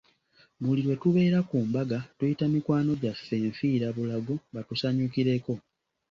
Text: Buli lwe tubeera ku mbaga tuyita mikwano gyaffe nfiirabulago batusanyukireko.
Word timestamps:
Buli 0.63 0.81
lwe 0.85 0.95
tubeera 1.01 1.39
ku 1.49 1.57
mbaga 1.67 1.97
tuyita 2.17 2.45
mikwano 2.53 2.91
gyaffe 3.01 3.35
nfiirabulago 3.49 4.33
batusanyukireko. 4.53 5.53